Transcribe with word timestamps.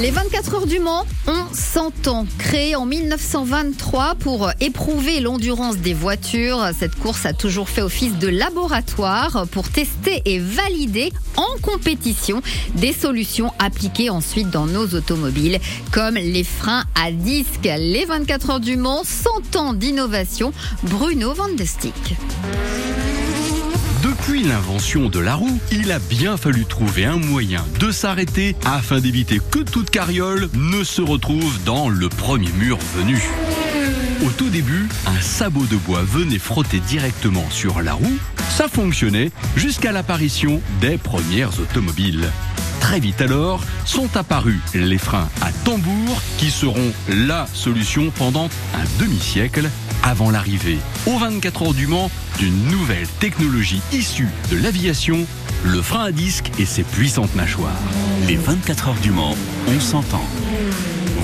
Les 0.00 0.10
24 0.10 0.54
heures 0.54 0.66
du 0.66 0.78
Mans 0.78 1.06
ont 1.26 1.44
100 1.54 2.08
ans. 2.08 2.26
Créée 2.38 2.76
en 2.76 2.84
1923 2.84 4.16
pour 4.16 4.50
éprouver 4.60 5.20
l'endurance 5.20 5.78
des 5.78 5.94
voitures, 5.94 6.62
cette 6.78 6.96
course 6.96 7.24
a 7.24 7.32
toujours 7.32 7.70
fait 7.70 7.80
office 7.80 8.18
de 8.18 8.28
laboratoire 8.28 9.46
pour 9.50 9.70
tester 9.70 10.20
et 10.26 10.38
valider 10.38 11.12
en 11.36 11.58
compétition 11.62 12.42
des 12.74 12.92
solutions 12.92 13.52
appliquées 13.58 14.10
ensuite 14.10 14.50
dans 14.50 14.66
nos 14.66 14.86
automobiles, 14.88 15.60
comme 15.92 16.16
les 16.16 16.44
freins 16.44 16.84
à 16.94 17.10
disque. 17.10 17.64
Les 17.64 18.04
24 18.04 18.50
heures 18.50 18.60
du 18.60 18.76
Mans, 18.76 19.02
100 19.02 19.56
ans 19.56 19.72
d'innovation. 19.72 20.52
Bruno 20.82 21.32
Van 21.32 21.48
de 21.48 21.64
Stick. 21.64 21.94
Depuis 24.06 24.44
l'invention 24.44 25.08
de 25.08 25.18
la 25.18 25.34
roue, 25.34 25.58
il 25.72 25.90
a 25.90 25.98
bien 25.98 26.36
fallu 26.36 26.64
trouver 26.64 27.04
un 27.04 27.16
moyen 27.16 27.64
de 27.80 27.90
s'arrêter 27.90 28.54
afin 28.64 29.00
d'éviter 29.00 29.40
que 29.50 29.58
toute 29.58 29.90
carriole 29.90 30.48
ne 30.54 30.84
se 30.84 31.02
retrouve 31.02 31.58
dans 31.64 31.88
le 31.88 32.08
premier 32.08 32.52
mur 32.52 32.78
venu. 32.94 33.20
Au 34.24 34.30
tout 34.30 34.48
début, 34.48 34.88
un 35.06 35.20
sabot 35.20 35.64
de 35.64 35.74
bois 35.74 36.04
venait 36.04 36.38
frotter 36.38 36.78
directement 36.78 37.50
sur 37.50 37.82
la 37.82 37.94
roue. 37.94 38.16
Ça 38.48 38.68
fonctionnait 38.68 39.32
jusqu'à 39.56 39.90
l'apparition 39.90 40.60
des 40.80 40.98
premières 40.98 41.58
automobiles. 41.58 42.30
Très 42.78 43.00
vite 43.00 43.20
alors, 43.20 43.64
sont 43.84 44.16
apparus 44.16 44.60
les 44.72 44.98
freins 44.98 45.28
à 45.42 45.50
tambour 45.64 46.22
qui 46.38 46.52
seront 46.52 46.92
la 47.08 47.48
solution 47.52 48.12
pendant 48.16 48.48
un 48.74 49.02
demi-siècle 49.02 49.68
avant 50.06 50.30
l'arrivée 50.30 50.78
au 51.06 51.18
24 51.18 51.62
heures 51.62 51.74
du 51.74 51.88
Mans 51.88 52.10
d'une 52.38 52.68
nouvelle 52.70 53.08
technologie 53.18 53.80
issue 53.92 54.28
de 54.52 54.56
l'aviation, 54.56 55.26
le 55.64 55.82
frein 55.82 56.04
à 56.04 56.12
disque 56.12 56.52
et 56.60 56.64
ses 56.64 56.84
puissantes 56.84 57.34
mâchoires. 57.34 57.76
Les 58.28 58.36
24 58.36 58.88
heures 58.88 59.00
du 59.02 59.10
Mans, 59.10 59.34
on 59.66 59.80
s'entend. 59.80 60.24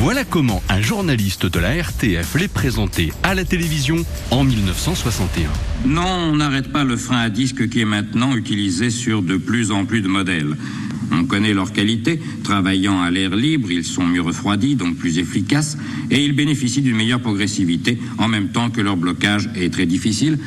Voilà 0.00 0.24
comment 0.24 0.62
un 0.68 0.80
journaliste 0.80 1.46
de 1.46 1.58
la 1.58 1.74
RTF 1.74 2.36
les 2.36 2.46
présentait 2.46 3.10
à 3.24 3.34
la 3.34 3.44
télévision 3.44 3.96
en 4.30 4.44
1961. 4.44 5.48
Non, 5.84 6.06
on 6.06 6.36
n'arrête 6.36 6.70
pas 6.70 6.84
le 6.84 6.96
frein 6.96 7.18
à 7.18 7.30
disque 7.30 7.68
qui 7.68 7.80
est 7.80 7.84
maintenant 7.84 8.36
utilisé 8.36 8.90
sur 8.90 9.22
de 9.22 9.36
plus 9.36 9.72
en 9.72 9.86
plus 9.86 10.02
de 10.02 10.08
modèles. 10.08 10.56
On 11.12 11.24
connaît 11.24 11.54
leur 11.54 11.72
qualité. 11.72 12.20
Travaillant 12.44 13.00
à 13.00 13.10
l'air 13.10 13.34
libre, 13.34 13.70
ils 13.70 13.84
sont 13.84 14.06
mieux 14.06 14.22
refroidis, 14.22 14.76
donc 14.76 14.96
plus 14.96 15.18
efficaces, 15.18 15.78
et 16.10 16.24
ils 16.24 16.34
bénéficient 16.34 16.82
d'une 16.82 16.96
meilleure 16.96 17.20
progressivité, 17.20 17.98
en 18.18 18.28
même 18.28 18.48
temps 18.48 18.70
que 18.70 18.80
leur 18.80 18.96
blocage 18.96 19.48
est 19.54 19.72
très 19.72 19.86
difficile. 19.86 20.38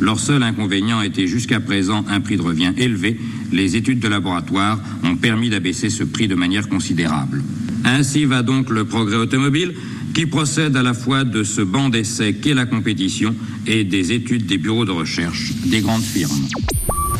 Leur 0.00 0.20
seul 0.20 0.42
inconvénient 0.42 1.00
était 1.00 1.26
jusqu'à 1.26 1.60
présent 1.60 2.04
un 2.08 2.20
prix 2.20 2.36
de 2.36 2.42
revient 2.42 2.72
élevé. 2.76 3.18
Les 3.52 3.76
études 3.76 4.00
de 4.00 4.08
laboratoire 4.08 4.80
ont 5.04 5.16
permis 5.16 5.48
d'abaisser 5.48 5.88
ce 5.88 6.04
prix 6.04 6.28
de 6.28 6.34
manière 6.34 6.68
considérable. 6.68 7.42
Ainsi 7.84 8.24
va 8.24 8.42
donc 8.42 8.68
le 8.68 8.84
progrès 8.84 9.16
automobile 9.16 9.74
qui 10.12 10.26
procède 10.26 10.76
à 10.76 10.82
la 10.82 10.94
fois 10.94 11.24
de 11.24 11.44
ce 11.44 11.62
banc 11.62 11.88
d'essai 11.88 12.34
qu'est 12.34 12.54
la 12.54 12.66
compétition 12.66 13.34
et 13.66 13.84
des 13.84 14.12
études 14.12 14.46
des 14.46 14.58
bureaux 14.58 14.84
de 14.84 14.90
recherche 14.90 15.52
des 15.66 15.80
grandes 15.80 16.02
firmes. 16.02 16.48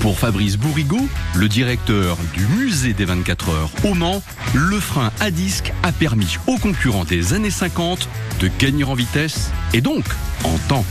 Pour 0.06 0.20
Fabrice 0.20 0.56
Bourrigaud, 0.56 1.08
le 1.34 1.48
directeur 1.48 2.16
du 2.32 2.46
musée 2.46 2.92
des 2.92 3.04
24 3.04 3.48
heures 3.48 3.70
au 3.82 3.94
Mans, 3.94 4.22
le 4.54 4.78
frein 4.78 5.10
à 5.18 5.32
disque 5.32 5.72
a 5.82 5.90
permis 5.90 6.36
aux 6.46 6.58
concurrents 6.58 7.02
des 7.02 7.34
années 7.34 7.50
50 7.50 8.08
de 8.38 8.48
gagner 8.60 8.84
en 8.84 8.94
vitesse 8.94 9.50
et 9.74 9.80
donc 9.80 10.04
en 10.44 10.56
temps. 10.68 10.84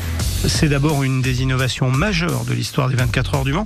C'est 0.45 0.67
d'abord 0.67 1.01
une 1.03 1.21
des 1.21 1.43
innovations 1.43 1.89
majeures 1.89 2.43
de 2.43 2.53
l'histoire 2.53 2.89
des 2.89 2.95
24 2.95 3.35
heures 3.35 3.45
du 3.45 3.53
Mans. 3.53 3.65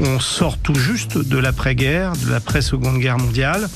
On 0.00 0.18
sort 0.18 0.58
tout 0.58 0.74
juste 0.74 1.16
de 1.16 1.38
l'après-guerre, 1.38 2.14
de 2.16 2.32
l'après-seconde 2.32 2.98
guerre 2.98 3.18
mondiale. 3.18 3.68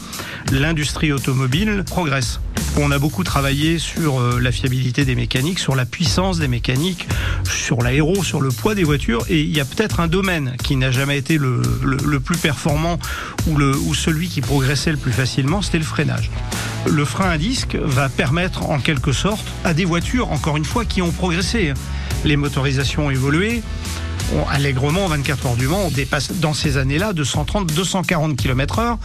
L'industrie 0.51 1.13
automobile 1.13 1.85
progresse. 1.87 2.41
On 2.79 2.91
a 2.91 2.99
beaucoup 2.99 3.25
travaillé 3.25 3.79
sur 3.79 4.21
euh, 4.21 4.39
la 4.39 4.53
fiabilité 4.53 5.07
des 5.07 5.15
mécaniques, 5.15 5.59
sur 5.59 5.75
la 5.75 5.87
puissance 5.87 6.39
des 6.39 6.47
mécaniques, 6.47 7.09
sur 7.45 7.81
l'aéro, 7.81 8.23
sur 8.23 8.43
le 8.43 8.51
poids 8.51 8.75
des 8.75 8.85
voitures. 8.85 9.25
Et 9.31 9.41
il 9.41 9.57
y 9.57 9.61
a 9.61 9.65
peut-être 9.65 9.99
un 9.99 10.09
domaine 10.09 10.57
qui 10.63 10.77
n'a 10.77 10.91
jamais 10.91 11.17
été 11.17 11.39
le, 11.39 11.63
plus 12.21 12.37
performant 12.37 12.99
ou, 13.47 13.57
le, 13.57 13.75
ou 13.75 13.95
celui 13.95 14.29
qui 14.29 14.43
progressait 14.43 14.91
le 14.91 14.99
plus 14.99 15.13
facilement, 15.13 15.63
c'était 15.63 15.79
le 15.79 15.85
freinage. 15.85 16.31
Le 16.87 17.05
frein 17.07 17.31
à 17.31 17.39
disque 17.39 17.77
va 17.77 18.11
permettre 18.11 18.69
en 18.69 18.79
quelque 18.79 19.13
sorte 19.13 19.47
à 19.65 19.73
des 19.73 19.87
voitures, 19.87 20.31
encore 20.31 20.59
une 20.59 20.67
fois, 20.67 20.85
qui 20.85 21.01
ont 21.01 21.13
progressé. 21.13 21.73
Les 22.25 22.37
motorisations 22.37 23.07
ont 23.07 23.11
évolué, 23.11 23.63
on, 24.35 24.49
allègrement, 24.49 25.07
24 25.09 25.47
heures 25.47 25.57
du 25.57 25.69
Mans, 25.69 25.85
on 25.87 25.91
dépasse 25.91 26.33
dans 26.33 26.55
ces 26.55 26.77
années-là 26.77 27.13
de 27.13 27.25
130, 27.25 27.73
240 27.73 28.37
km 28.37 28.79
heure. 28.79 28.99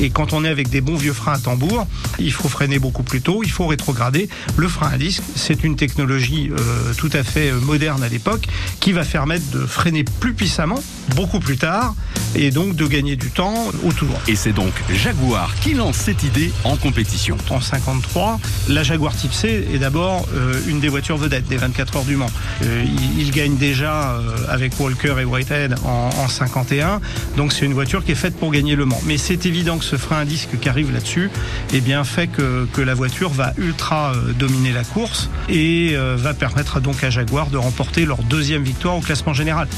Et 0.00 0.10
quand 0.10 0.32
on 0.32 0.44
est 0.44 0.48
avec 0.48 0.68
des 0.68 0.80
bons 0.80 0.96
vieux 0.96 1.12
freins 1.12 1.34
à 1.34 1.38
tambour, 1.38 1.86
il 2.18 2.32
faut 2.32 2.48
freiner 2.48 2.78
beaucoup 2.78 3.02
plus 3.02 3.20
tôt, 3.20 3.42
il 3.42 3.50
faut 3.50 3.66
rétrograder. 3.66 4.28
Le 4.56 4.68
frein 4.68 4.90
à 4.92 4.98
disque, 4.98 5.22
c'est 5.34 5.64
une 5.64 5.76
technologie 5.76 6.50
euh, 6.50 6.92
tout 6.96 7.10
à 7.12 7.22
fait 7.22 7.52
moderne 7.52 8.02
à 8.02 8.08
l'époque 8.08 8.46
qui 8.80 8.92
va 8.92 9.04
permettre 9.04 9.48
de 9.50 9.66
freiner 9.66 10.04
plus 10.04 10.34
puissamment, 10.34 10.82
beaucoup 11.16 11.40
plus 11.40 11.56
tard, 11.56 11.94
et 12.34 12.50
donc 12.50 12.76
de 12.76 12.86
gagner 12.86 13.16
du 13.16 13.30
temps 13.30 13.54
au 13.84 13.92
tout 13.92 14.06
droit. 14.06 14.20
Et 14.28 14.36
c'est 14.36 14.52
donc 14.52 14.72
Jaguar 14.92 15.54
qui 15.60 15.74
lance 15.74 15.96
cette 15.96 16.22
idée 16.22 16.52
en 16.64 16.76
compétition. 16.76 17.36
En 17.50 17.60
53, 17.60 18.38
la 18.68 18.82
Jaguar 18.82 19.14
Type 19.14 19.32
C 19.32 19.66
est 19.72 19.78
d'abord 19.78 20.26
euh, 20.34 20.60
une 20.66 20.80
des 20.80 20.88
voitures 20.88 21.16
vedettes 21.16 21.48
des 21.48 21.56
24 21.56 21.96
heures 21.96 22.04
du 22.04 22.16
Mans. 22.16 22.30
Euh, 22.62 22.84
il, 22.84 23.20
il, 23.20 23.30
gagne 23.30 23.56
déjà 23.56 24.12
euh, 24.12 24.36
Walker 24.78 25.14
et 25.20 25.24
Whitehead 25.24 25.76
en, 25.84 26.10
en 26.16 26.28
51, 26.28 27.00
donc 27.36 27.52
c'est 27.52 27.64
une 27.64 27.74
voiture 27.74 28.04
qui 28.04 28.12
est 28.12 28.16
faite 28.16 28.36
pour 28.36 28.50
gagner 28.50 28.76
le 28.76 28.84
Mans. 28.84 29.00
Mais 29.06 29.18
c'est 29.18 29.46
évident 29.46 29.78
que 29.78 29.84
ce 29.84 29.96
frein 29.96 30.18
à 30.20 30.24
disque 30.24 30.58
qui 30.60 30.68
arrive 30.68 30.92
là-dessus, 30.92 31.30
eh 31.72 31.80
bien 31.80 32.04
fait 32.04 32.26
que, 32.26 32.66
que, 32.72 32.80
la 32.80 32.94
voiture 32.94 33.30
va 33.30 33.52
ultra 33.58 34.12
euh, 34.12 34.32
dominer 34.32 34.72
la 34.72 34.84
course 34.84 35.30
et 35.48 35.92
euh, 35.94 36.16
va 36.18 36.34
permettre 36.34 36.80
donc 36.80 37.04
à 37.04 37.10
Jaguar 37.10 37.48
de 37.48 37.56
remporter 37.56 38.04
leur 38.04 38.22
deuxième 38.22 38.62
victoire 38.62 38.96
au 38.96 39.00
classement 39.00 39.34
général. 39.34 39.68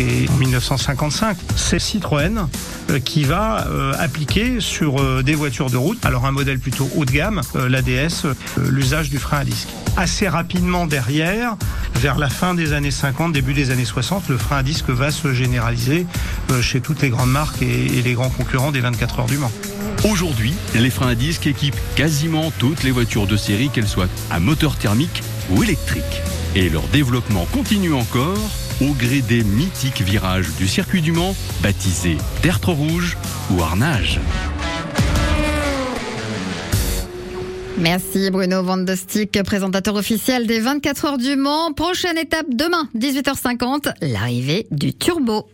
Et 0.00 0.28
en 0.28 0.36
1955, 0.36 1.36
c'est 1.56 1.78
Citroën 1.78 2.46
qui 3.04 3.24
va 3.24 3.66
euh, 3.66 3.92
appliquer 3.98 4.60
sur 4.60 5.00
euh, 5.00 5.22
des 5.22 5.34
voitures 5.34 5.70
de 5.70 5.76
route, 5.76 6.04
alors 6.04 6.26
un 6.26 6.32
modèle 6.32 6.58
plutôt 6.58 6.88
haut 6.94 7.04
de 7.04 7.10
gamme, 7.10 7.40
l'ADS, 7.54 8.26
l'usage 8.58 9.10
du 9.10 9.18
frein 9.18 9.38
à 9.38 9.44
disque. 9.44 9.68
Assez 9.96 10.28
rapidement 10.28 10.86
derrière, 10.86 11.56
vers 11.94 12.18
la 12.18 12.28
fin 12.28 12.54
des 12.54 12.72
années 12.72 12.90
50, 12.90 13.32
début 13.32 13.54
des 13.54 13.70
années 13.70 13.84
60, 13.84 14.28
le 14.28 14.38
frein 14.38 14.58
à 14.58 14.62
disque 14.62 14.90
va 14.90 15.10
se 15.10 15.32
généraliser 15.32 16.06
chez 16.60 16.80
toutes 16.80 17.02
les 17.02 17.08
grandes 17.08 17.30
marques 17.30 17.62
et 17.62 18.02
les 18.02 18.12
grands 18.12 18.30
concurrents 18.30 18.72
des 18.72 18.80
24 18.80 19.20
heures 19.20 19.26
du 19.26 19.38
Mans. 19.38 19.52
Aujourd'hui, 20.04 20.54
les 20.74 20.90
freins 20.90 21.08
à 21.08 21.14
disque 21.14 21.46
équipent 21.46 21.80
quasiment 21.96 22.52
toutes 22.58 22.82
les 22.82 22.90
voitures 22.90 23.26
de 23.26 23.36
série, 23.36 23.70
qu'elles 23.70 23.88
soient 23.88 24.08
à 24.30 24.38
moteur 24.38 24.76
thermique 24.76 25.22
ou 25.50 25.62
électrique. 25.62 26.22
Et 26.54 26.68
leur 26.68 26.86
développement 26.88 27.46
continue 27.52 27.92
encore 27.92 28.38
au 28.80 28.92
gré 28.92 29.22
des 29.22 29.42
mythiques 29.42 30.02
virages 30.02 30.48
du 30.58 30.68
circuit 30.68 31.00
du 31.00 31.12
Mans, 31.12 31.34
baptisés 31.62 32.18
Tertre 32.42 32.72
Rouge 32.72 33.16
ou 33.50 33.62
Arnage. 33.62 34.20
Merci 37.78 38.30
Bruno 38.30 38.62
Van 38.62 38.82
présentateur 39.44 39.94
officiel 39.96 40.46
des 40.46 40.60
24 40.60 41.04
heures 41.04 41.18
du 41.18 41.36
Mans. 41.36 41.72
Prochaine 41.72 42.16
étape 42.16 42.46
demain, 42.48 42.88
18h50, 42.96 43.92
l'arrivée 44.00 44.66
du 44.70 44.94
turbo. 44.94 45.46